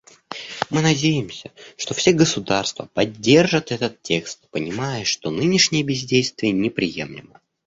Мы 0.71 0.81
надеемся, 0.81 1.51
что 1.77 1.93
все 1.93 2.11
государства 2.11 2.89
поддержат 2.95 3.71
этот 3.71 4.01
текст, 4.01 4.49
понимая, 4.49 5.03
что 5.05 5.29
нынешнее 5.29 5.83
бездействие 5.83 6.53
неприемлемо. 6.53 7.39